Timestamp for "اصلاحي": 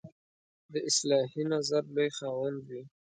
0.89-1.43